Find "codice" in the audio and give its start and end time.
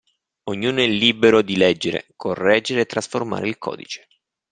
3.59-4.07